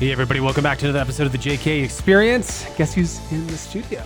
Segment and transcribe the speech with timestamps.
[0.00, 2.64] Hey, everybody, welcome back to another episode of the JK Experience.
[2.78, 4.02] Guess who's in the studio?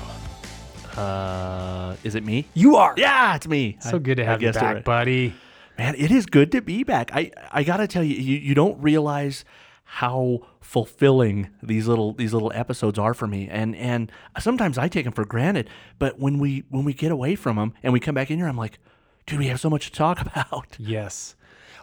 [0.97, 2.49] Uh, is it me?
[2.53, 2.95] You are.
[2.97, 3.77] Yeah, it's me.
[3.79, 4.85] So I- good to have you back, right.
[4.85, 5.35] buddy.
[5.79, 7.11] Man, it is good to be back.
[7.15, 9.45] I I gotta tell you, you, you don't realize
[9.85, 15.05] how fulfilling these little these little episodes are for me, and and sometimes I take
[15.05, 15.71] them for granted.
[16.01, 18.49] But when we when we get away from them and we come back in here,
[18.49, 18.81] I'm like,
[19.27, 20.77] dude, we have so much to talk about.
[20.77, 21.37] Yes.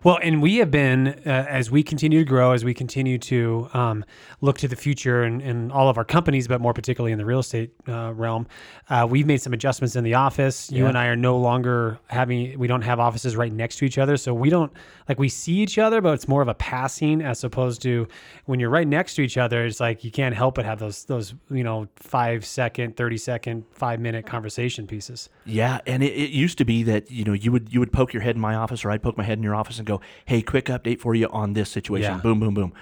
[0.04, 3.70] Well, and we have been, uh, as we continue to grow, as we continue to
[3.74, 4.04] um,
[4.42, 7.26] look to the future in, in all of our companies, but more particularly in the
[7.26, 8.48] real estate uh, realm,
[8.90, 10.72] uh, we've made some adjustments in the office.
[10.72, 10.90] You Yeah.
[10.90, 14.18] and I are no longer having, we don't have offices right next to each other.
[14.18, 14.72] So we don't,
[15.08, 18.08] like, we see each other, but it's more of a passing as opposed to
[18.46, 21.04] when you're right next to each other, it's like you can't help but have those,
[21.06, 25.30] those, you know, five second, 30 second, five minute conversation pieces.
[25.46, 28.14] Yeah, and it, it used to be that you know you would you would poke
[28.14, 29.91] your head in my office, or I'd poke my head in your office and go,
[30.26, 32.22] "Hey, quick update for you on this situation." Yeah.
[32.22, 32.74] Boom, boom, boom.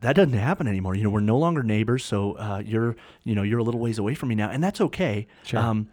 [0.00, 0.94] That doesn't happen anymore.
[0.94, 3.98] You know, we're no longer neighbors, so uh, you're you know you're a little ways
[3.98, 5.26] away from me now, and that's okay.
[5.42, 5.58] Sure.
[5.60, 5.88] Um,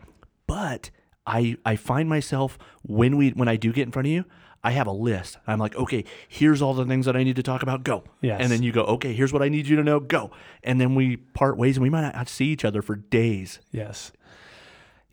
[0.47, 0.91] but
[1.25, 4.25] I I find myself when we when I do get in front of you.
[4.63, 5.37] I have a list.
[5.45, 7.83] I'm like, okay, here's all the things that I need to talk about.
[7.83, 8.03] Go.
[8.21, 8.41] Yes.
[8.41, 9.99] And then you go, okay, here's what I need you to know.
[9.99, 10.31] Go.
[10.63, 13.59] And then we part ways, and we might not see each other for days.
[13.71, 14.11] Yes.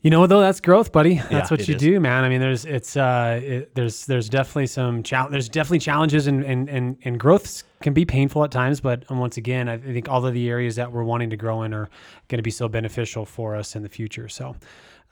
[0.03, 1.14] You know, though, that's growth, buddy.
[1.14, 1.81] That's Yeah, what you is.
[1.81, 2.25] do, man.
[2.25, 6.44] I mean, there's, it's, uh, it, there's, there's definitely some, chal- there's definitely challenges and,
[6.44, 8.81] and, and, and growths can be painful at times.
[8.81, 11.62] But um, once again, I think all of the areas that we're wanting to grow
[11.62, 11.88] in are
[12.26, 14.28] going to be so beneficial for us in the future.
[14.28, 14.56] So,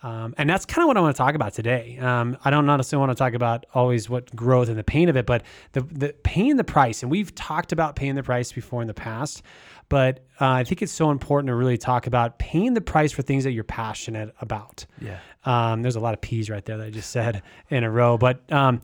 [0.03, 1.99] um, and that's kind of what I want to talk about today.
[1.99, 5.17] Um, I don't necessarily want to talk about always what growth and the pain of
[5.17, 7.03] it, but the, the paying the price.
[7.03, 9.43] And we've talked about paying the price before in the past,
[9.89, 13.23] but uh, I think it's so important to really talk about paying the price for
[13.23, 14.87] things that you're passionate about.
[15.01, 15.19] Yeah.
[15.45, 18.17] Um, there's a lot of P's right there that I just said in a row,
[18.17, 18.81] but um,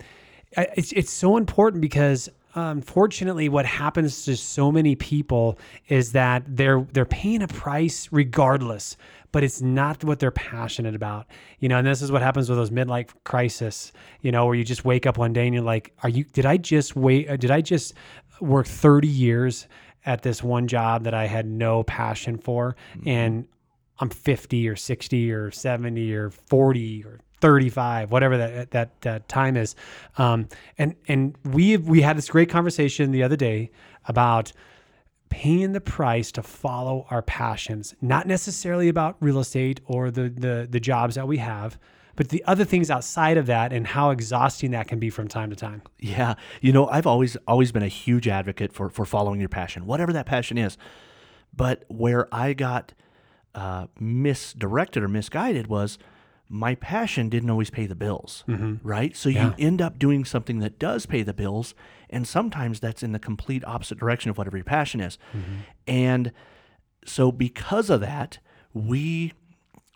[0.56, 5.58] I- it's it's so important because unfortunately, what happens to so many people
[5.88, 8.96] is that they're they're paying a price regardless,
[9.32, 11.26] but it's not what they're passionate about.
[11.60, 13.92] You know, and this is what happens with those midlife crisis.
[14.22, 16.24] You know, where you just wake up one day and you're like, "Are you?
[16.24, 17.28] Did I just wait?
[17.28, 17.94] uh, Did I just
[18.40, 19.68] work 30 years?"
[20.04, 23.48] At this one job that I had no passion for, and
[23.98, 29.56] I'm 50 or 60 or 70 or 40 or 35, whatever that that that time
[29.56, 29.76] is.
[30.18, 30.48] Um,
[30.78, 33.70] and and we we had this great conversation the other day
[34.06, 34.52] about
[35.28, 40.66] paying the price to follow our passions, not necessarily about real estate or the the
[40.68, 41.78] the jobs that we have,
[42.16, 45.50] but the other things outside of that and how exhausting that can be from time
[45.50, 45.82] to time.
[46.00, 49.86] Yeah, you know, I've always always been a huge advocate for for following your passion,
[49.86, 50.76] whatever that passion is.
[51.56, 52.92] But where I got
[53.54, 55.96] uh, misdirected or misguided was
[56.48, 58.86] my passion didn't always pay the bills, mm-hmm.
[58.86, 59.16] right?
[59.16, 61.74] So you end up doing something that does pay the bills,
[62.08, 65.18] and sometimes that's in the complete opposite direction of whatever your passion is.
[65.32, 65.54] Mm-hmm.
[65.88, 66.32] And
[67.04, 68.38] so because of that,
[68.72, 69.32] we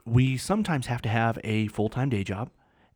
[0.06, 2.50] we sometimes have to have a full-time day job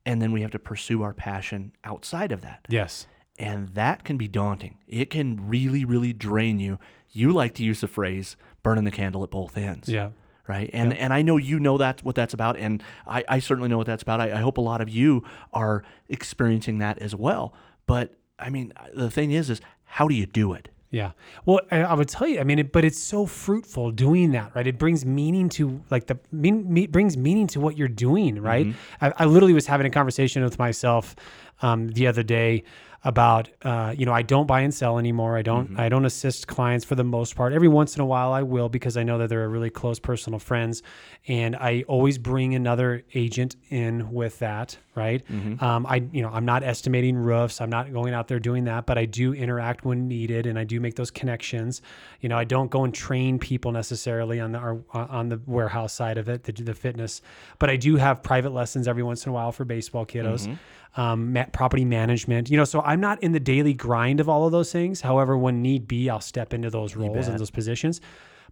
[0.06, 2.66] and then we have to pursue our passion outside of that.
[2.68, 3.06] Yes.
[3.38, 4.78] And that can be daunting.
[4.86, 6.78] It can really, really drain you.
[7.10, 9.88] You like to use the phrase burning the candle at both ends.
[9.88, 10.10] Yeah.
[10.46, 10.68] Right.
[10.74, 12.58] And and I know you know that's what that's about.
[12.58, 14.20] And I, I certainly know what that's about.
[14.20, 15.24] I, I hope a lot of you
[15.54, 17.54] are experiencing that as well.
[17.86, 20.68] But I mean, the thing is, is how do you do it?
[20.90, 21.10] Yeah.
[21.44, 22.38] Well, I, would tell you.
[22.38, 24.64] I mean, it, but it's so fruitful doing that, right?
[24.64, 28.72] It brings meaning to like the mean, me, brings meaning to what you're doing, right?
[29.00, 31.16] I, I literally was having a conversation with myself
[31.62, 32.62] um, the other day
[33.04, 35.36] about uh, you know I don't buy and sell anymore.
[35.36, 37.52] I don't I don't assist clients for the most part.
[37.52, 40.38] Every once in a while I will because I know that they're really close personal
[40.38, 40.82] friends,
[41.28, 44.78] and I always bring another agent in with that.
[44.94, 45.22] Right?
[45.62, 47.60] Um, I you know I'm not estimating roofs.
[47.60, 50.64] I'm not going out there doing that, but I do interact when needed, and I
[50.64, 51.82] do make those connections.
[52.20, 55.92] You know I don't go and train people necessarily on the our, on the warehouse
[55.92, 57.20] side of it, the, the fitness,
[57.58, 60.56] but I do have private lessons every once in a while for baseball kiddos
[60.96, 62.50] um, ma- property management.
[62.50, 65.00] You know, so I'm not in the daily grind of all of those things.
[65.00, 68.00] However, when need be, I'll step into those roles and those positions.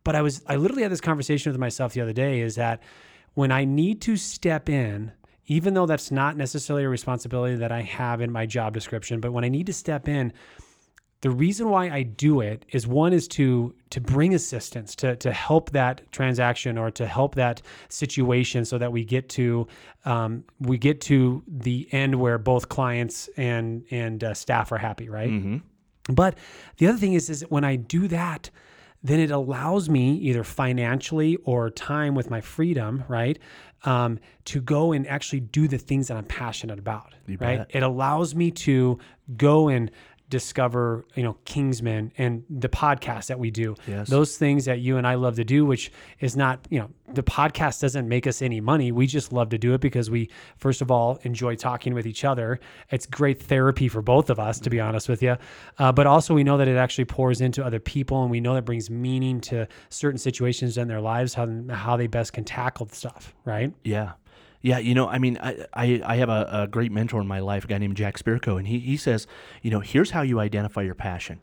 [0.02, 2.40] But I was, I literally had this conversation with myself the other day.
[2.40, 2.82] Is that
[3.34, 5.12] when I need to step in,
[5.46, 9.32] even though that's not necessarily a responsibility that I have in my job description, but
[9.32, 10.32] when I need to step in,
[11.22, 15.32] the reason why I do it is one is to to bring assistance to to
[15.32, 19.66] help that transaction or to help that situation so that we get to
[20.04, 25.08] um, we get to the end where both clients and and uh, staff are happy,
[25.08, 25.30] right?
[26.08, 26.36] But
[26.78, 28.50] the other thing is is when I do that,
[29.04, 33.38] then it allows me either financially or time with my freedom, right?
[33.84, 37.58] Um, to go and actually do the things that I'm passionate about, right?
[37.58, 37.70] bet.
[37.70, 38.98] It allows me to
[39.36, 39.90] go and
[40.32, 43.76] discover, you know, Kingsman and the podcast that we do.
[43.86, 44.08] Yes.
[44.08, 47.22] Those things that you and I love to do, which is not, you know, the
[47.22, 48.92] podcast doesn't make us any money.
[48.92, 52.24] We just love to do it because we, first of all, enjoy talking with each
[52.24, 52.60] other.
[52.90, 55.36] It's great therapy for both of us, to be honest with you.
[55.78, 58.54] Uh, but also, we know that it actually pours into other people, and we know
[58.54, 62.88] that brings meaning to certain situations in their lives, how how they best can tackle
[62.88, 63.74] stuff, right?
[63.84, 64.12] Yeah.
[64.62, 67.40] Yeah, you know, I mean, I, I, I have a, a great mentor in my
[67.40, 69.26] life, a guy named Jack Spirko, and he, he says,
[69.60, 71.40] you know, here's how you identify your passion.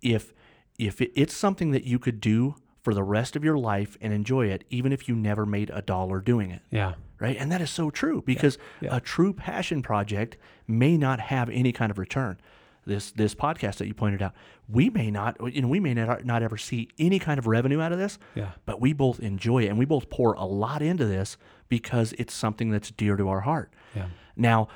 [0.00, 0.32] If
[0.78, 4.46] if it's something that you could do for the rest of your life and enjoy
[4.46, 6.94] it, even if you never made a dollar doing it, Yeah.
[7.18, 7.36] right?
[7.36, 11.90] And that is so true because a true passion project may not have any kind
[11.90, 12.40] of return.
[12.86, 14.32] This this podcast that you pointed out,
[14.68, 17.80] we may not, you know, we may not not ever see any kind of revenue
[17.80, 18.18] out of this.
[18.34, 18.52] Yeah.
[18.64, 21.36] But we both enjoy it, and we both pour a lot into this
[21.68, 23.72] because it's something that's dear to our heart.
[23.94, 24.06] Yeah.
[24.34, 24.68] Now,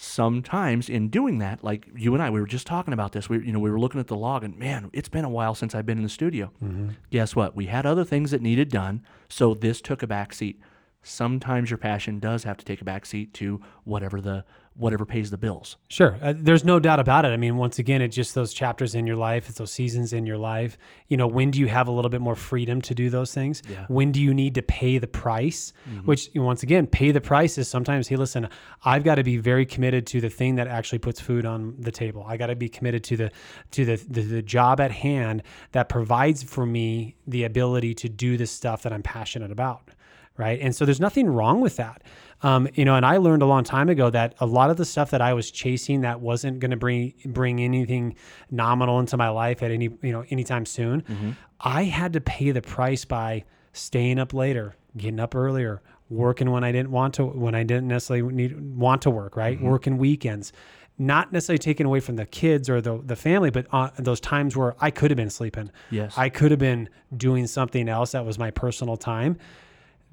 [0.00, 3.28] sometimes in doing that, like you and I, we were just talking about this.
[3.28, 5.54] We, you know, we were looking at the log, and man, it's been a while
[5.54, 6.52] since I've been in the studio.
[6.62, 6.90] Mm-hmm.
[7.10, 7.56] Guess what?
[7.56, 10.60] We had other things that needed done, so this took a back seat.
[11.02, 14.44] Sometimes your passion does have to take a back seat to whatever the
[14.78, 15.76] whatever pays the bills.
[15.88, 16.16] Sure.
[16.22, 17.28] Uh, there's no doubt about it.
[17.28, 20.24] I mean, once again, it's just those chapters in your life, it's those seasons in
[20.24, 20.78] your life.
[21.08, 23.62] You know, when do you have a little bit more freedom to do those things?
[23.68, 23.86] Yeah.
[23.88, 25.72] When do you need to pay the price?
[26.04, 28.48] Which, you know, once again, pay the price is sometimes, hey, listen,
[28.84, 31.90] I've got to be very committed to the thing that actually puts food on the
[31.90, 32.24] table.
[32.26, 33.32] I got to be committed to the
[33.72, 35.42] to the, the the job at hand
[35.72, 39.90] that provides for me the ability to do the stuff that I'm passionate about
[40.38, 40.58] right?
[40.60, 42.02] And so there's nothing wrong with that.
[42.42, 44.84] Um, you know, and I learned a long time ago that a lot of the
[44.84, 48.14] stuff that I was chasing that wasn't going to bring bring anything
[48.50, 52.62] nominal into my life at any you know anytime soon, I had to pay the
[52.62, 57.56] price by staying up later, getting up earlier, working when I didn't want to when
[57.56, 59.60] I didn't necessarily need want to work, right?
[59.60, 60.52] Working weekends.
[61.00, 64.56] Not necessarily taken away from the kids or the, the family, but uh, those times
[64.56, 65.70] where I could have been sleeping.
[65.90, 66.18] Yes.
[66.18, 69.38] I could have been doing something else that was my personal time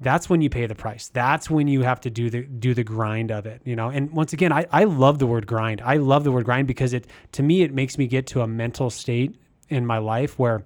[0.00, 1.08] that's when you pay the price.
[1.08, 3.88] That's when you have to do the do the grind of it you know?
[3.88, 5.80] And once again i, I love the word grind.
[5.80, 8.46] I love the word grind because it to me it makes me get to a
[8.46, 10.64] mental state in my life where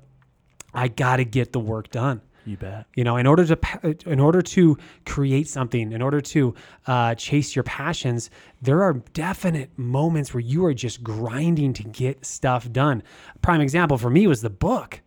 [0.74, 2.20] i got to get the work done.
[2.46, 2.86] You bet.
[2.96, 6.54] you know in order to in order to create something in order to
[6.86, 8.30] uh, chase your passions
[8.62, 13.02] there are definite moments where you are just grinding to get stuff done.
[13.34, 15.00] A prime example for me was the book.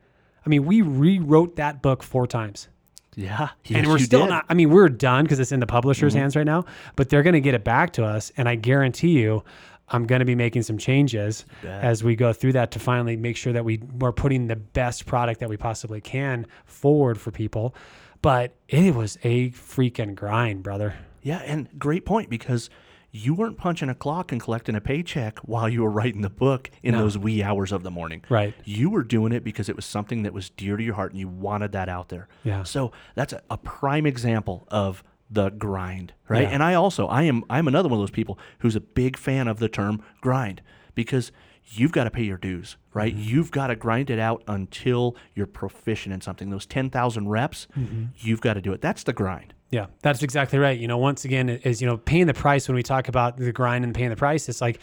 [0.45, 2.69] I mean we rewrote that book four times
[3.15, 3.49] Yeah.
[3.69, 4.25] and we're still did.
[4.25, 4.29] Mm-hmm.
[4.33, 6.65] not i mean we're done because it's in the publisher's hands right now
[6.95, 9.43] but they're going to get it back to us and i guarantee you
[9.89, 13.37] i'm going to be making some changes as we go through that to finally make
[13.37, 17.75] sure that we we're putting the best product that we possibly can forward for people
[18.21, 22.69] but it was a freaking grind brother Yeah, and great point because
[23.15, 26.71] you weren't punching a clock and collecting a paycheck while you were writing the book
[26.81, 28.23] in those wee hours of the morning.
[28.27, 28.55] Right.
[28.65, 31.19] You were doing it because it was something that was dear to your heart and
[31.19, 32.27] you wanted that out there.
[32.43, 32.63] Yeah.
[32.63, 36.41] So that's a, a prime example of the grind, right?
[36.41, 36.49] Yeah.
[36.49, 39.47] And I also I am I'm another one of those people who's a big fan
[39.47, 40.63] of the term grind
[40.95, 41.31] because
[41.65, 43.15] you've got to pay your dues, right?
[43.15, 43.29] Mm-hmm.
[43.29, 46.49] You've got to grind it out until you're proficient in something.
[46.49, 48.05] Those 10,000 reps, Mm-hmm.
[48.17, 48.81] you've got to do it.
[48.81, 49.53] That's the grind.
[49.71, 50.77] Yeah, that's exactly right.
[50.79, 53.51] You know, once again, is, you know paying the price when we talk about the
[53.51, 54.47] grind and paying the price.
[54.47, 54.79] It's like,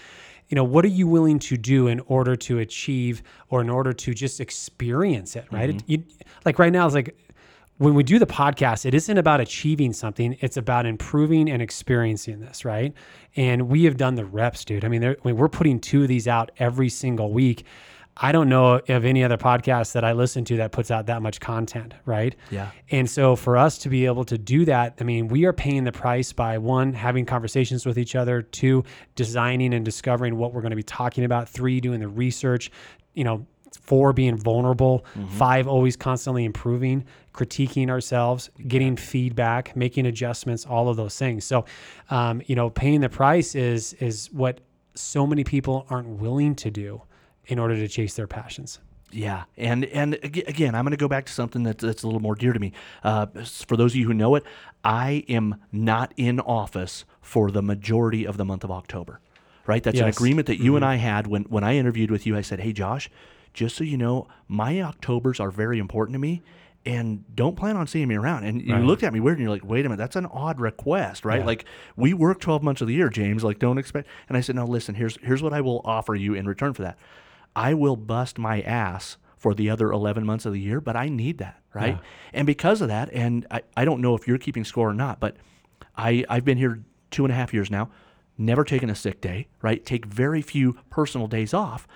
[0.49, 3.93] you know, what are you willing to do in order to achieve or in order
[3.93, 5.71] to just experience it, right?
[5.71, 6.03] It- you,
[6.45, 7.17] like right now, it's like
[7.81, 12.39] when we do the podcast, it isn't about achieving something; it's about improving and experiencing
[12.39, 12.93] this, right?
[13.37, 14.85] And we have done the reps, dude.
[14.85, 17.65] I mean, I mean, we're putting two of these out every single week.
[18.19, 21.23] I don't know of any other podcast that I listen to that puts out that
[21.23, 22.37] much content, right?
[22.51, 22.71] Yeah.
[22.91, 25.85] And so for us to be able to do that, I mean, we are paying
[25.85, 28.85] the price by one, having conversations with each other, two,
[29.15, 32.71] designing and discovering what we're going to be talking about, three, doing the research,
[33.15, 33.47] you know,
[33.91, 35.05] four, being vulnerable,
[35.43, 37.05] five, always constantly improving,
[37.35, 41.45] critiquing ourselves, getting feedback, making adjustments, all of those things.
[41.45, 41.65] So,
[42.09, 44.61] um, you know, paying the price is is what
[44.95, 47.03] so many people aren't willing to do
[47.47, 48.79] in order to chase their passions.
[49.13, 52.21] Yeah, and and again, I'm going to go back to something that's, that's a little
[52.29, 52.71] more dear to me.
[53.03, 53.27] Uh,
[53.67, 54.45] for those of you who know it,
[54.85, 59.19] I am not in office for the majority of the month of October.
[59.67, 59.83] right?
[59.83, 62.37] That's an agreement that you and I had when when I interviewed with you.
[62.37, 63.11] I said, "Hey, Josh,
[63.55, 66.43] just so you know, my Octobers are very important to me."
[66.87, 68.45] And don't plan on seeing me around.
[68.45, 68.83] And you Right.
[68.83, 71.41] looked at me weird, and you're like, "Wait a minute, that's an odd request, right?
[71.41, 71.47] Yeah.
[71.47, 73.45] Like we work 12 months of the year, James.
[73.45, 74.95] Like, don't expect." And I said, "No, listen.
[74.95, 76.97] Here's here's what I will offer you in return for that.
[77.55, 81.09] I will bust my ass for the other 11 months of the year, but I
[81.09, 81.99] need that, right?
[82.33, 85.19] And because of that, and I, I don't know if you're keeping score or not,
[85.19, 85.37] but
[85.97, 86.81] I, I've been here
[87.11, 87.91] two and a half years now,
[88.39, 89.85] never taken a sick day, right?
[89.85, 91.89] Take very few personal days off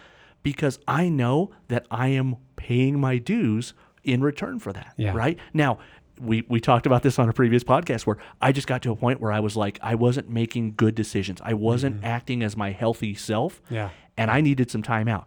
[0.44, 3.74] because I know that I am paying my dues
[4.04, 5.12] in return for that, Yeah.
[5.12, 5.36] right?
[5.52, 5.78] Now,
[6.20, 8.96] we, we talked about this on a previous podcast where I just got to a
[8.96, 11.40] point where I was like, I wasn't making good decisions.
[11.44, 12.04] I wasn't mm-hmm.
[12.04, 13.90] acting as my healthy self Yeah.
[14.16, 15.26] and I needed some time out.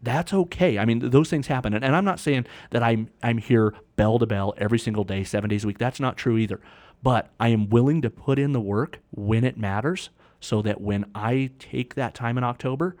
[0.00, 0.78] That's okay.
[0.78, 4.20] I mean, those things happen, and, and I'm not saying that I'm I'm here bell
[4.20, 5.78] to bell every single day, seven days a week.
[5.78, 6.60] That's not true either.
[7.02, 11.06] But I am willing to put in the work when it matters, so that when
[11.16, 12.94] I take that time in October,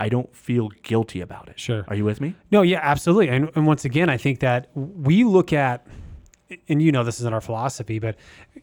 [0.00, 1.60] I don't feel guilty about it.
[1.60, 1.84] Sure.
[1.86, 2.34] Are you with me?
[2.50, 3.28] No, yeah, absolutely.
[3.28, 5.86] And, and once again, I think that we look at,
[6.68, 8.16] and you know this isn't our philosophy, but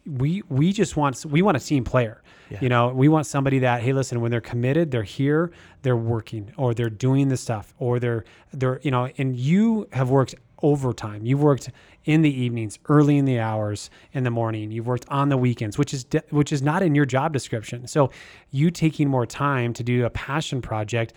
[0.04, 2.22] we we just want we want a team player.
[2.60, 5.52] You know, we want somebody that hey, listen, when they're committed, they're here,
[5.82, 10.10] they're working, or they're doing the stuff, or they're they're you know, and you have
[10.10, 11.24] worked overtime.
[11.24, 11.70] You've worked
[12.08, 14.70] in the evenings, early in the hours, in the morning.
[14.70, 17.86] You've worked on the weekends, which is de- which is not in your job description.
[17.86, 18.10] So
[18.50, 21.12] you taking more time to do a passion project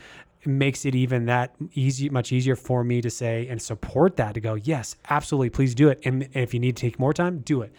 [0.45, 4.41] makes it even that easy, much easier for me to say and support that to
[4.41, 6.01] go, yes, absolutely, please do it.
[6.03, 7.71] And if you need to take more time, do it.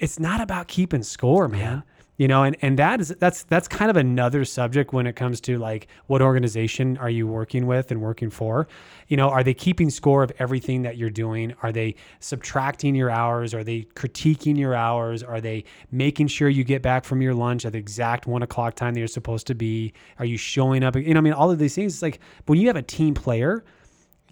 [0.00, 1.84] It's not about keeping score, man.
[2.20, 5.40] You know, and, and that is that's that's kind of another subject when it comes
[5.40, 8.68] to like what organization are you working with and working for?
[9.08, 11.54] You know, are they keeping score of everything that you're doing?
[11.62, 13.54] Are they subtracting your hours?
[13.54, 15.22] Are they critiquing your hours?
[15.22, 18.74] Are they making sure you get back from your lunch at the exact one o'clock
[18.74, 19.94] time that you're supposed to be?
[20.18, 20.96] Are you showing up?
[20.96, 21.94] You know, I mean, all of these things.
[21.94, 23.64] It's like when you have a team player,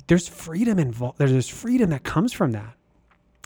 [0.09, 1.17] there's freedom involved.
[1.17, 2.75] There's freedom that comes from that.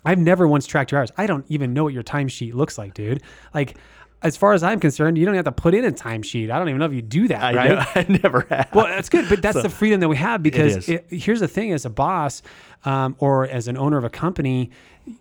[0.04, 1.12] I've never once tracked your hours.
[1.16, 3.22] I don't even know what your timesheet looks like, dude.
[3.54, 3.76] Like,
[4.22, 6.50] as far as I'm concerned, you don't have to put in a timesheet.
[6.50, 7.70] I don't even know if you do that, I, right?
[7.70, 8.68] know, I never have.
[8.72, 10.88] Well, that's good, but that's the freedom that we have because is.
[10.88, 12.42] it, here's the thing: as a boss
[12.84, 14.70] um, or as an owner of a company,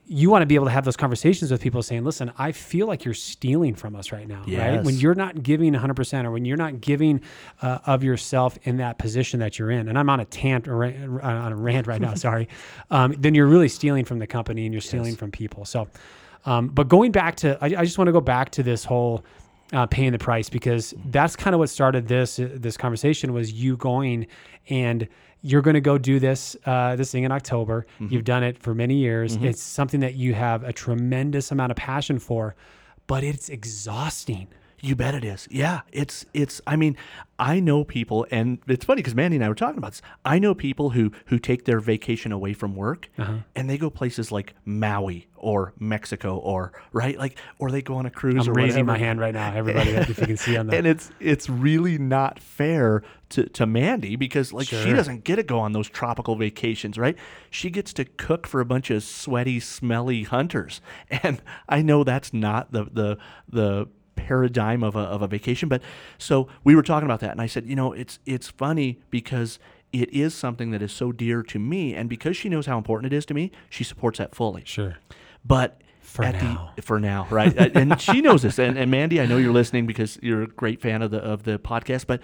[0.06, 2.86] you want to be able to have those conversations with people, saying, "Listen, I feel
[2.86, 4.84] like you're stealing from us right now, right?
[4.84, 7.22] When you're not giving 100 percent, or when you're not giving
[7.62, 10.84] uh, of yourself in that position that you're in." And I'm on a tant or
[10.86, 12.14] on a rant right now.
[12.22, 12.48] sorry,
[12.92, 15.66] um, then you're really stealing from the company and you're stealing from people.
[15.66, 15.88] So,
[16.46, 19.24] um, but going back to, I, I just want to go back to this whole
[19.74, 23.78] uh, paying the price because that's kind of what started this this conversation was you
[23.78, 24.28] going
[24.70, 25.08] and
[25.44, 27.86] you're going to go do this uh, this thing in October.
[28.00, 29.38] You've done it for many years.
[29.42, 32.56] It's something that you have a tremendous amount of passion for,
[33.08, 34.48] but it's exhausting.
[34.84, 35.48] You bet it is.
[35.52, 36.60] Yeah, it's it's.
[36.66, 36.98] I mean,
[37.38, 40.02] I know people, and it's funny because Mandy and I were talking about this.
[40.26, 43.38] I know people who who take their vacation away from work, Uh-huh.
[43.56, 48.08] and they go places like Maui or Mexico or right, like or they go on
[48.08, 48.48] a cruise.
[48.48, 50.76] I'm raising my hand right now, everybody, if you can see on the.
[50.78, 55.44] And it's it's really not fair to, to Mandy because like she doesn't get to
[55.44, 57.16] go on those tropical vacations, right?
[57.52, 62.34] She gets to cook for a bunch of sweaty, smelly hunters, and I know that's
[62.34, 63.88] not the the the
[64.32, 65.82] paradigm of a of a vacation, but
[66.18, 69.60] so we were talking about that, and I said, you know, it's it's funny because.
[69.94, 73.12] It is something that is so dear to me, and because she knows how important
[73.12, 74.64] it is to me, she supports that fully.
[74.64, 74.94] sure.
[75.44, 75.82] But
[76.12, 76.72] For at now.
[76.76, 77.58] the for now, right?
[77.58, 78.60] Uh, and she knows this.
[78.60, 81.44] And, and Mandy, I know you're listening because you're a great fan of the of
[81.44, 82.06] the podcast.
[82.08, 82.20] But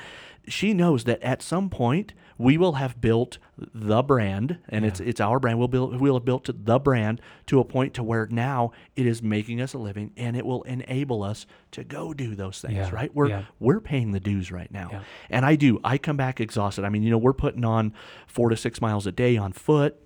[0.47, 5.19] she knows that at some point we will have built the brand, and it's it's
[5.21, 5.57] our brand.
[5.57, 9.23] We'll build we'll have built the brand to a point to where now it is
[9.23, 12.73] making us a living, and it will enable us to go do those things.
[12.75, 13.13] Yeah, Right?
[13.15, 13.43] We're yeah.
[13.59, 15.01] we're paying the dues right now, Yeah.
[15.29, 15.79] and I do.
[15.83, 16.83] I come back exhausted.
[16.85, 17.93] I mean, you know, we're putting on
[18.27, 19.97] four to six miles a day on foot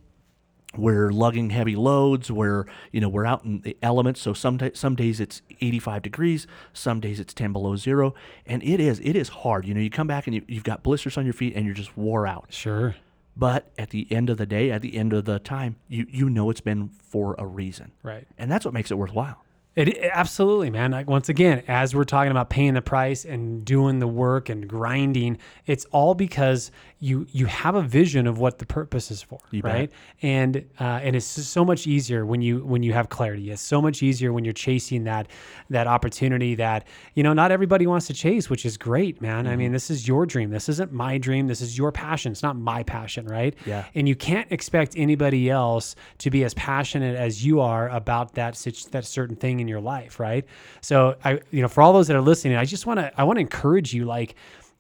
[0.78, 2.32] we're lugging heavy loads.
[2.32, 4.22] We're you know we're out in the elements.
[4.22, 8.14] So some some days it's 85 degrees some days it's 10 below zero.
[8.46, 9.66] And it is it is hard.
[9.66, 11.76] You know you come back and you, you've got blisters on your feet and you're
[11.76, 12.46] just wore out.
[12.50, 12.96] Sure.
[13.36, 16.30] but at the end of the day at the end of the time you you
[16.30, 17.92] know it's been for a reason.
[18.04, 18.26] Right.
[18.38, 19.44] and that's what makes it worthwhile.
[19.74, 20.92] It, it- absolutely, man.
[20.92, 24.68] Like once again, as we're talking about paying the price and doing the work and
[24.68, 26.72] grinding, it's all because
[27.04, 29.74] you you have a vision of what the purpose is for, You bet.
[29.74, 29.92] right?
[30.22, 33.50] And uh, and it's so much easier when you when you have clarity.
[33.50, 35.28] It's so much easier when you're chasing that
[35.72, 39.48] that opportunity that you know not everybody wants to chase, which is great, man.
[39.48, 40.52] I mean, this is your dream.
[40.52, 41.48] This isn't my dream.
[41.48, 42.32] This is your passion.
[42.34, 43.56] It's not my passion, right?
[43.66, 43.86] Yeah.
[43.96, 48.54] and you can't expect anybody else to be as passionate as you are about that
[48.92, 50.46] that certain thing in your life, right?
[50.82, 53.24] So I, you know, for all those that are listening, I just want to I
[53.24, 54.36] want to encourage you, like.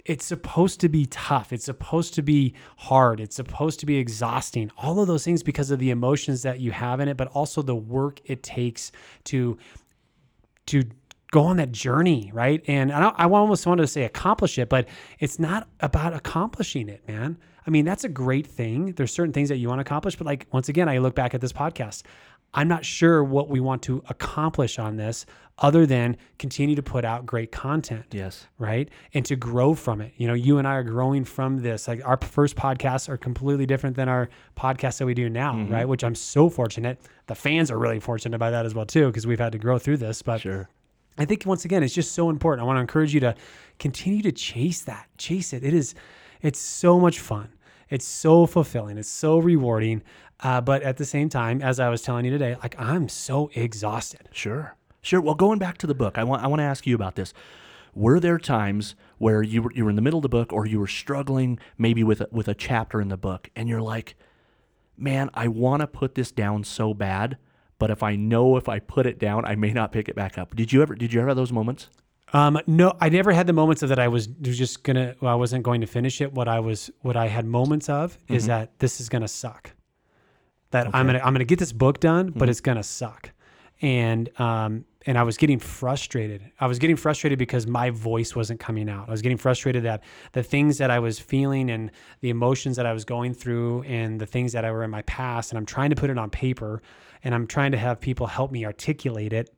[0.05, 1.53] It's supposed to be tough.
[1.53, 3.19] It's supposed to be hard.
[3.19, 4.71] It's supposed to be exhausting.
[4.77, 7.61] All of those things because of the emotions that you have in it, but also
[7.61, 8.91] the work it takes
[9.25, 9.57] to
[10.67, 10.83] to
[11.31, 12.61] go on that journey, right?
[12.67, 14.87] And I, I almost wanted to say accomplish it, but
[15.19, 17.37] it's not about accomplishing it, man.
[17.65, 18.93] I mean, that's a great thing.
[18.93, 21.33] There's certain things that you want to accomplish, but like once again, I look back
[21.33, 22.03] at this podcast.
[22.53, 25.25] I'm not sure what we want to accomplish on this
[25.57, 28.05] other than continue to put out great content.
[28.11, 28.47] Yes.
[28.57, 28.89] Right.
[29.13, 30.11] And to grow from it.
[30.17, 31.87] You know, you and I are growing from this.
[31.87, 35.71] Like our first podcasts are completely different than our podcasts that we do now, Mm-hmm.
[35.73, 35.87] right?
[35.87, 36.99] Which I'm so fortunate.
[37.27, 39.77] The fans are really fortunate by that as well, too, because we've had to grow
[39.77, 40.21] through this.
[40.21, 40.67] But Sure.
[41.17, 42.63] I think once again, it's just so important.
[42.63, 43.35] I want to encourage you to
[43.77, 45.63] continue to chase that, chase it.
[45.63, 45.93] It is,
[46.41, 47.49] it's so much fun.
[47.91, 48.97] It's so fulfilling.
[48.97, 50.01] It's so rewarding.
[50.39, 53.51] Uh, but at the same time, as I was telling you today, like I'm so
[53.53, 54.29] exhausted.
[54.31, 54.75] Sure.
[55.01, 55.21] Sure.
[55.21, 57.33] Well, going back to the book, I want I want to ask you about this.
[57.93, 60.65] Were there times where you were you were in the middle of the book or
[60.65, 64.15] you were struggling maybe with a, with a chapter in the book and you're like,
[64.97, 67.37] "Man, I want to put this down so bad,
[67.77, 70.37] but if I know if I put it down, I may not pick it back
[70.37, 71.89] up." Did you ever did you ever have those moments?
[72.33, 75.35] Um, no, I never had the moments of that I was just gonna, well, I
[75.35, 76.31] wasn't going to finish it.
[76.33, 79.71] What I was, what I had moments of is that this is gonna suck.
[80.71, 83.31] That I'm gonna, I'm gonna get this book done, but it's gonna suck.
[83.81, 86.43] And, um, and I was getting frustrated.
[86.59, 89.07] I was getting frustrated because my voice wasn't coming out.
[89.07, 92.85] I was getting frustrated that the things that I was feeling and the emotions that
[92.85, 95.65] I was going through and the things that I were in my past, and I'm
[95.65, 96.83] trying to put it on paper
[97.23, 99.49] and I'm trying to have people help me articulate it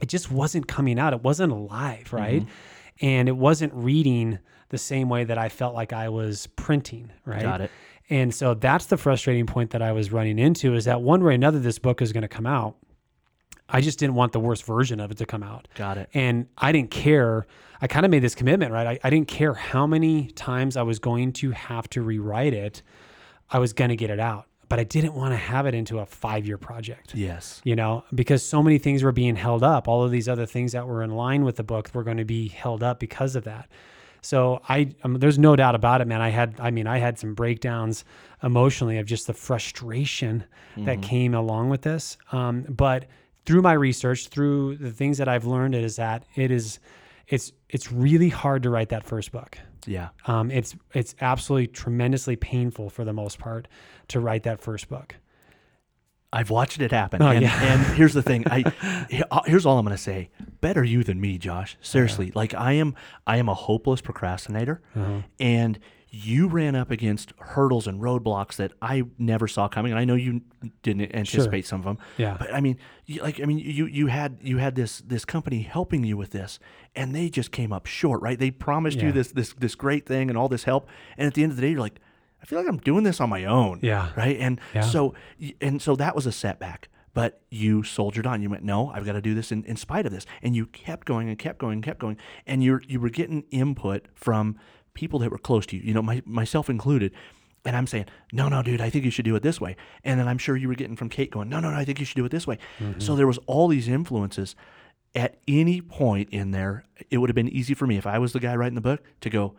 [0.00, 1.12] it just wasn't coming out.
[1.12, 2.16] It wasn't alive, mm-hmm.
[2.16, 2.46] right?
[3.00, 7.42] And it wasn't reading the same way that I felt like I was printing, right?
[7.42, 7.70] Got it.
[8.10, 11.32] And so that's the frustrating point that I was running into is that one way
[11.32, 12.76] or another, this book is going to come out.
[13.68, 15.66] I just didn't want the worst version of it to come out.
[15.76, 16.10] Got it.
[16.12, 17.46] And I didn't care.
[17.80, 18.86] I kind of made this commitment, right?
[18.86, 22.82] I, I didn't care how many times I was going to have to rewrite it.
[23.50, 24.46] I was going to get it out.
[24.72, 27.60] But I didn't want to have it into a five year project Yes.
[27.62, 29.86] you know, because so many things were being held up.
[29.86, 32.24] All of these other things that were in line with the book were going to
[32.24, 33.68] be held up because of that.
[34.22, 36.22] So I, um, there's no doubt about it, man.
[36.22, 38.06] I had, I mean, I had some breakdowns
[38.42, 40.44] emotionally of just the frustration
[40.86, 42.16] that came along with this.
[42.30, 43.04] Um, but
[43.44, 46.78] through my research, through the things that I've learned, is that it is,
[47.28, 49.58] it's, it's really hard to write that first book.
[49.86, 50.10] Yeah.
[50.26, 53.68] Um, it's, it's absolutely tremendously painful for the most part
[54.08, 55.16] to write that first book.
[56.34, 57.20] I've watched it happen.
[57.20, 57.62] Oh, and, yeah.
[57.62, 58.44] and here's the thing.
[58.46, 58.64] I
[59.30, 60.30] uh, here's all I'm going to say.
[60.62, 61.76] Better you than me, Josh.
[61.82, 62.32] Seriously.
[62.34, 62.94] Like I am
[63.26, 65.20] I am a hopeless procrastinator Uh-huh.
[65.38, 65.78] and
[66.14, 70.14] you ran up against hurdles and roadblocks that I never saw coming and I know
[70.14, 70.42] you
[70.82, 71.96] didn't anticipate some of them.
[72.18, 72.36] Yeah.
[72.38, 75.62] But I mean, you, like I mean you you had you had this this company
[75.62, 76.58] helping you with this
[76.94, 78.38] and they just came up short, right?
[78.38, 79.06] They promised Yeah.
[79.06, 81.56] you this this this great thing and all this help and at the end of
[81.56, 81.98] the day you're like
[82.42, 83.78] I feel like I'm doing this on my own.
[83.82, 84.10] Yeah.
[84.14, 84.36] Right?
[84.38, 84.82] And Yeah.
[84.82, 85.14] so
[85.62, 89.12] and so that was a setback but you soldiered on you went no i've got
[89.12, 91.74] to do this in, in spite of this and you kept going and kept going
[91.74, 94.56] and kept going and you're you were getting input from
[94.94, 97.12] people that were close to you you know my, myself included.
[97.64, 99.76] And i'm saying no no dude i think you should do it this way.
[100.04, 102.00] And then i'm sure you were getting from kate going no no no i think
[102.00, 102.58] you should do it this way.
[102.78, 103.16] So mm-hmm.
[103.16, 104.56] there was all these influences.
[105.14, 108.32] At any point in there it would have been easy for me if i was
[108.32, 109.54] the guy writing the book to go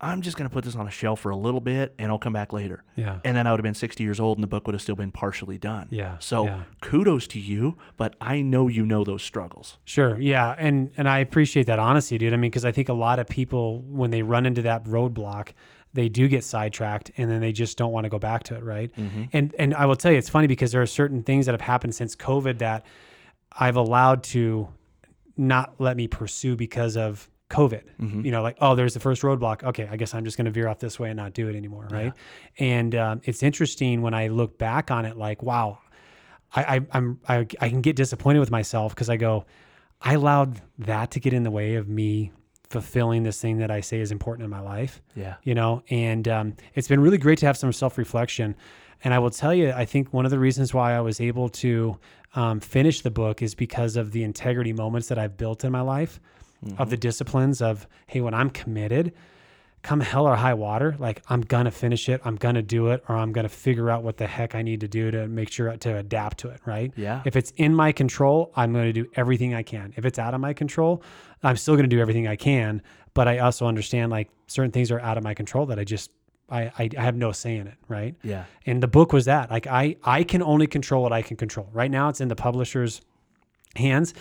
[0.00, 2.18] i'm just going to put this on a shelf for a little bit and i'll
[2.18, 3.18] come back later Yeah.
[3.24, 4.94] and then I would have been 60 years old and the book would have still
[4.96, 5.88] been partially done.
[5.90, 6.62] Yeah, So yeah.
[6.80, 9.78] kudos to you, but I know you know those struggles.
[9.84, 10.20] Sure.
[10.20, 10.54] Yeah.
[10.58, 12.32] And and I appreciate that honesty, dude.
[12.32, 15.48] I mean, because I think a lot of people when they run into that roadblock,
[15.94, 18.62] they do get sidetracked and then they just don't want to go back to it,
[18.62, 18.92] right?
[18.94, 19.24] Mm-hmm.
[19.32, 21.60] And and I will tell you, it's funny because there are certain things that have
[21.62, 22.84] happened since COVID that
[23.52, 24.68] I've allowed to
[25.36, 27.82] not let me pursue because of COVID.
[28.24, 29.62] You know, like, oh, there's the first roadblock.
[29.64, 31.56] Okay, I guess I'm just going to veer off this way and not do it
[31.56, 32.12] anymore, right?
[32.58, 35.78] And um, it's interesting when I look back on it, like, wow,
[36.54, 39.46] I, I I'm I, I can get disappointed with myself because I go,
[40.00, 42.32] I allowed that to get in the way of me
[42.70, 45.00] fulfilling this thing that I say is important in my life.
[45.14, 45.36] Yeah.
[45.42, 48.54] You know, and um, it's been really great to have some self reflection.
[49.04, 51.48] And I will tell you, I think one of the reasons why I was able
[51.50, 51.98] to
[52.34, 55.80] um, finish the book is because of the integrity moments that I've built in my
[55.80, 56.20] life,
[56.78, 59.12] of the disciplines of, hey, when I'm committed,
[59.82, 63.16] come hell or high water, like I'm gonna finish it, I'm gonna do it, or
[63.16, 65.96] I'm gonna figure out what the heck I need to do to make sure to
[65.96, 66.92] adapt to it, right?
[66.96, 67.22] Yeah.
[67.24, 69.94] If it's in my control, I'm gonna do everything I can.
[69.96, 71.02] If it's out of my control,
[71.42, 72.82] I'm still gonna do everything I can.
[73.14, 76.10] But I also understand like certain things are out of my control that I just
[76.50, 78.14] I, I, I have no say in it, right?
[78.22, 78.44] Yeah.
[78.64, 79.50] And the book was that.
[79.50, 81.68] Like I I can only control what I can control.
[81.72, 83.00] Right now it's in the publisher's
[83.76, 84.14] hands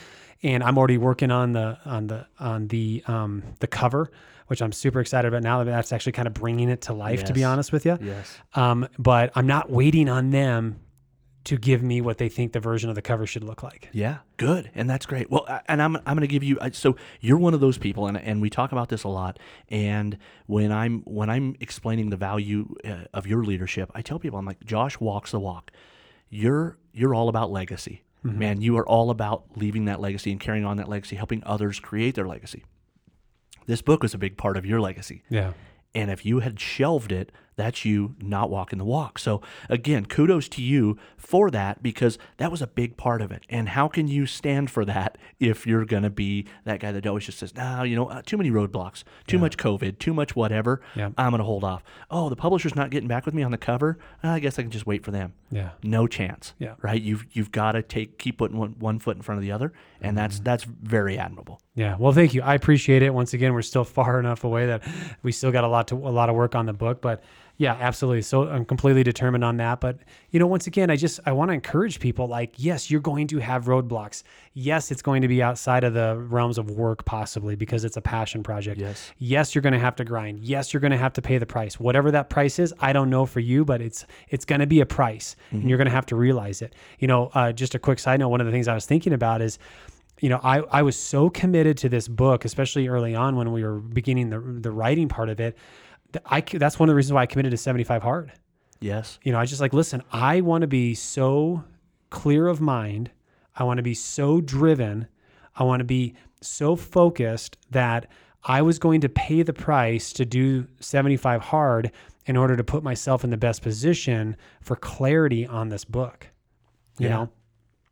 [0.44, 4.12] and I'm already working on the on the on the um the cover
[4.48, 7.26] which I'm super excited about now that that's actually kind of bringing it to life,
[7.26, 7.98] to be honest with you.
[8.02, 8.38] Yes.
[8.54, 10.80] Um, but I'm not waiting on them
[11.48, 13.90] to give me what they think the version of the cover should look like.
[13.94, 15.30] Yeah, good, and that's great.
[15.32, 16.60] Well, and I'm I'm going to give you.
[16.74, 19.40] So you're one of those people, and and we talk about this a lot.
[19.70, 24.40] And when I'm when I'm explaining the value uh, of your leadership, I tell people
[24.40, 25.72] I'm like Josh walks the walk.
[26.30, 28.40] You're you're all about legacy, Mm-hmm.
[28.40, 28.62] man.
[28.62, 32.16] You are all about leaving that legacy and carrying on that legacy, helping others create
[32.16, 32.66] their legacy.
[33.68, 35.24] This book was a big part of your legacy.
[35.30, 35.54] Yeah.
[35.94, 39.20] And if you had shelved it, that's you not walking the walk.
[39.20, 43.44] So, again, kudos to you for that because that was a big part of it.
[43.50, 47.06] And how can you stand for that if you're going to be that guy that
[47.06, 50.36] always just says, no, you know, uh, too many roadblocks, too much COVID, too much
[50.36, 50.82] whatever.
[50.96, 51.10] Yeah.
[51.18, 51.84] I'm going to hold off.
[52.10, 53.98] Oh, the publisher's not getting back with me on the cover.
[54.24, 55.34] Uh, I guess I can just wait for them.
[55.52, 55.72] Yeah.
[55.84, 56.54] No chance.
[56.60, 56.76] Yeah.
[56.82, 57.02] Right.
[57.02, 59.74] You've you've got to take keep putting one, one foot in front of the other,
[60.02, 60.16] and Mm-hmm.
[60.18, 61.62] that's that's very admirable.
[61.74, 61.96] Yeah.
[61.98, 62.42] Well, thank you.
[62.42, 63.14] I appreciate it.
[63.14, 64.84] Once again, we're still far enough away that
[65.24, 67.24] we still got a lot to a lot of work on the book, but
[67.60, 68.22] yeah, absolutely.
[68.22, 69.82] So I'm completely determined on that.
[69.82, 69.98] But
[70.30, 73.28] you know, once again, I just I want to encourage people like, yes, you're going
[73.28, 74.22] to have roadblocks.
[74.54, 78.02] Yes, it's going to be outside of the realms of work possibly because it's a
[78.02, 78.80] passion project.
[78.80, 79.12] Yes.
[79.18, 80.40] Yes, you're going to have to grind.
[80.40, 81.80] Yes, you're going to have to pay the price.
[81.80, 84.80] Whatever that price is, I don't know for you, but it's it's going to be
[84.82, 86.76] a price, and you're going to have to realize it.
[87.00, 88.30] You know, uh, just a quick side note.
[88.30, 89.58] One of the things I was thinking about is
[90.20, 93.64] you know, I, I was so committed to this book, especially early on when we
[93.64, 95.56] were beginning the, the writing part of it.
[96.14, 98.32] That I, that's one of the reasons why I committed to 75 hard.
[98.80, 99.20] Yes.
[99.24, 101.64] You know, I just like, listen, I want to be so
[102.10, 103.12] clear of mind.
[103.56, 105.08] I want to be so driven.
[105.56, 108.08] I want to be so focused that
[108.44, 111.92] I was going to pay the price to do 75 hard
[112.28, 116.28] in order to put myself in the best position for clarity on this book.
[117.00, 117.14] You Yeah.
[117.16, 117.30] know?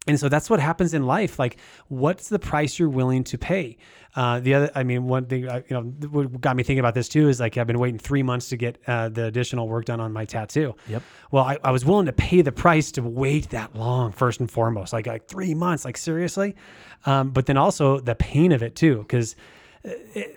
[0.07, 1.39] And so that's what happens in life.
[1.39, 3.77] Like, what's the price you're willing to pay?
[4.15, 6.93] Uh, the other, I mean, one thing, uh, you know, what got me thinking about
[6.93, 9.85] this too is like I've been waiting three months to get uh, the additional work
[9.85, 10.75] done on my tattoo.
[10.87, 11.03] Yep.
[11.31, 14.49] Well, I, I was willing to pay the price to wait that long, first and
[14.49, 16.55] foremost, like like three months, like seriously.
[17.05, 19.35] Um, but then also the pain of it too, because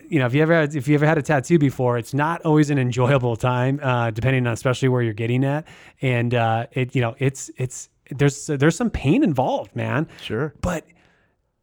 [0.09, 2.43] you know, if you ever had, if you ever had a tattoo before, it's not
[2.43, 5.67] always an enjoyable time, uh, depending on especially where you're getting at,
[6.03, 10.09] and uh, it, you know, it's it's there's there's some pain involved, man.
[10.23, 10.55] Sure.
[10.61, 10.85] But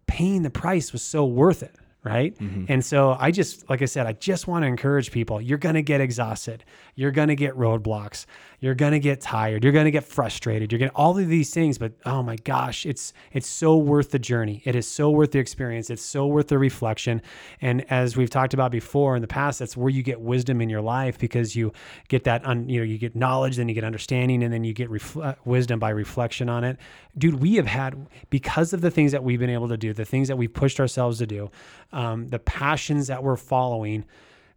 [0.08, 2.38] paying the price was so worth it, right?
[2.38, 2.66] Mm-hmm.
[2.70, 5.42] And so I just, like I said, I just want to encourage people.
[5.42, 6.64] You're gonna get exhausted.
[6.96, 8.26] You're gonna get roadblocks.
[8.60, 9.64] You're gonna get tired.
[9.64, 10.72] You're gonna get frustrated.
[10.72, 11.78] You're gonna all of these things.
[11.78, 14.62] But oh my gosh, it's it's so worth the journey.
[14.66, 15.90] It is so worth the experience.
[15.90, 17.22] It's so worth the reflection.
[17.62, 20.70] And as we've talked about before in the past, that's where you get wisdom in
[20.70, 21.74] your life because you
[22.08, 24.74] get that, un, you know, you get knowledge, then you get understanding, and then you
[24.74, 26.78] get refle- wisdom by reflection on it.
[27.18, 30.06] Dude, we have had because of the things that we've been able to do, the
[30.06, 31.50] things that we've pushed ourselves to do,
[31.92, 34.06] um, the passions that we're following.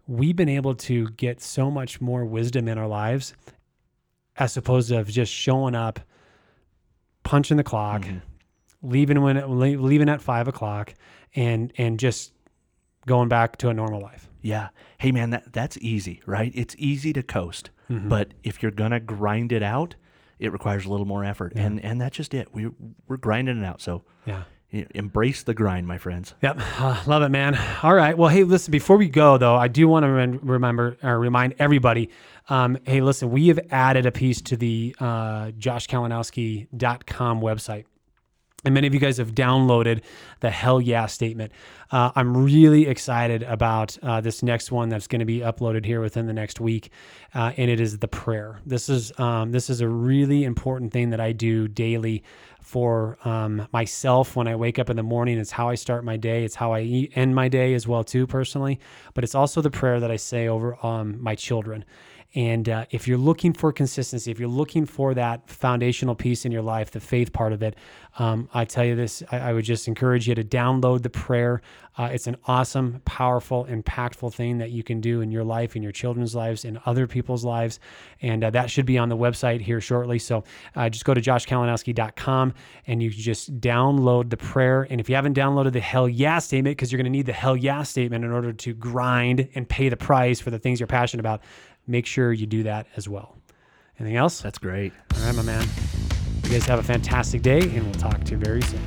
[0.07, 3.35] We've been able to get so much more wisdom in our lives
[4.39, 6.01] as opposed to just showing up,
[7.25, 8.07] punching the clock,
[8.83, 10.95] leaving when leaving at five o'clock,
[11.35, 12.33] and and just
[13.07, 14.29] going back to a normal life.
[14.41, 14.69] Yeah.
[14.99, 16.53] Hey, man, that that's easy, right?
[16.55, 18.09] It's easy to coast, Mm-hmm.
[18.11, 19.95] but if you're gonna grind it out,
[20.39, 22.49] it requires a little more effort, and and that's just it.
[22.55, 22.71] We
[23.07, 23.81] we're grinding it out.
[23.81, 24.43] So Yeah.
[24.71, 26.35] Embrace the grind, my friends.
[26.43, 27.59] Yep, uh, love it, man.
[27.83, 28.17] All right.
[28.17, 28.71] Well, hey, listen.
[28.71, 32.11] Before we go, though, I do want to rem- remember or remind everybody.
[32.49, 33.31] Um, hey, listen.
[33.31, 37.85] We have added a piece to the uh, JoshKalinowski.com website.
[38.65, 40.03] And many of you guys have downloaded
[40.41, 41.53] the hell yeah statement.
[41.93, 46.01] Uh, I'm really excited about uh, this next one that's going to be uploaded here
[46.01, 46.91] within the next week,
[47.37, 48.61] uh, and it is the prayer.
[48.67, 52.25] This is um, this is a really important thing that I do daily
[52.61, 55.39] for um, myself when I wake up in the morning.
[55.39, 56.45] It's how I start my day.
[56.45, 58.81] It's how I eat, end my day as well too personally.
[59.15, 61.85] But it's also the prayer that I say over um, my children.
[62.35, 66.53] And uh, if you're looking for consistency, if you're looking for that foundational piece in
[66.53, 67.75] your life, the faith part of it,
[68.19, 71.63] um, I tell you this, I, I would just encourage you to download the prayer.
[71.97, 75.83] Uh, it's an awesome, powerful, impactful thing that you can do in your life, in
[75.83, 77.81] your children's lives, in other people's lives.
[78.21, 80.19] And uh, that should be on the website here shortly.
[80.19, 80.45] So
[80.77, 82.53] uh, just go to joshkalinowski.com
[82.87, 84.87] and you just download the prayer.
[84.91, 87.33] And if you haven't downloaded the hell yeah statement, because you're going to need the
[87.33, 90.87] hell yeah statement in order to grind and pay the price for the things you're
[90.87, 91.41] passionate about,
[91.89, 93.37] make sure you do that as well.
[93.99, 94.41] Anything else?
[94.41, 94.93] That's great.
[95.17, 95.67] All right, my man.
[96.45, 98.81] You guys have a fantastic day, and we'll talk to you very soon.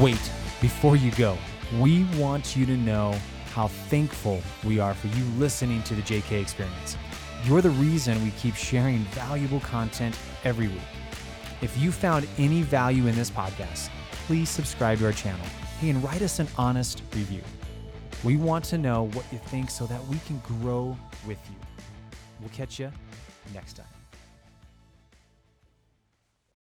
[0.00, 1.36] Wait, before you go,
[1.78, 3.14] we want you to know
[3.52, 6.96] how thankful we are for you listening to the JK Experience.
[7.44, 10.80] You're the reason we keep sharing valuable content every week.
[11.62, 13.90] If you found any value in this podcast,
[14.30, 15.44] please subscribe to our channel.
[15.80, 17.42] Hey, and write us an honest review.
[18.22, 21.56] We want to know what you think so that we can grow with you.
[22.38, 22.92] We'll catch you
[23.52, 23.99] next time.